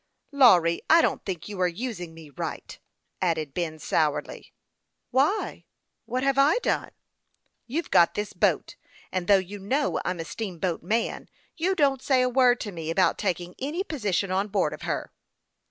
"Lawry, 0.41 0.81
I 0.89 1.03
don't 1.03 1.23
think 1.23 1.47
you 1.47 1.61
are 1.61 1.67
using 1.67 2.15
me 2.15 2.31
right," 2.31 2.79
added 3.21 3.53
Ben, 3.53 3.77
sourly." 3.77 4.51
Why, 5.11 5.65
what 6.05 6.23
have 6.23 6.39
I 6.39 6.57
done?"" 6.63 6.89
You've 7.67 7.91
got 7.91 8.15
this 8.15 8.33
boat, 8.33 8.77
and 9.11 9.27
though 9.27 9.37
you 9.37 9.59
know 9.59 10.01
I'm 10.03 10.19
a 10.19 10.25
steamboat 10.25 10.81
man, 10.81 11.29
you 11.55 11.75
don't 11.75 12.01
say 12.01 12.23
a 12.23 12.29
word 12.29 12.59
to 12.61 12.71
me 12.71 12.89
about 12.89 13.19
taking 13.19 13.53
any 13.59 13.83
position 13.83 14.31
on 14.31 14.47
board 14.47 14.73
of 14.73 14.81
her." 14.81 15.11